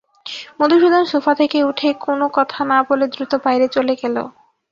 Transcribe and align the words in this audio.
Madhusudan 0.59 1.03
sofa 1.11 1.33
থেকে 1.35 1.57
উঠে 1.63 1.89
কোনো 2.05 2.25
কথা 2.37 2.59
না 2.65 2.77
বলে 2.87 3.05
দ্রুত 3.13 3.31
বাইরে 3.45 3.67
চলে 3.75 3.93
গেল। 4.01 4.15